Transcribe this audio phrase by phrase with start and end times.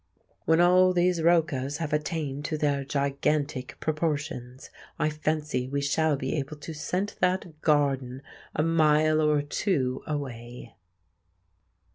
[0.45, 6.35] When all these Roccas have attained to their gigantic proportions, I fancy we shall be
[6.37, 8.23] able to scent that garden
[8.55, 10.73] a mile or two away!